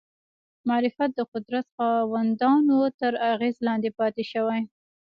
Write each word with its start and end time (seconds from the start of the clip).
معرفت 0.69 1.09
د 1.17 1.21
قدرت 1.31 1.65
خاوندانو 1.75 2.79
تر 2.99 3.11
اغېزې 3.31 3.61
لاندې 3.67 3.89
پاتې 3.99 4.23
شوی 4.31 4.61